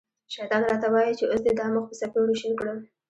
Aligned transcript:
شیطان 0.33 0.61
را 0.69 0.75
ته 0.81 0.87
وايي 0.93 1.13
چې 1.19 1.25
اوس 1.27 1.41
دې 1.45 1.51
دا 1.59 1.65
مخ 1.73 1.83
په 1.89 1.95
څپېړو 1.99 2.33
شین 2.41 2.53
کړم. 2.59 2.77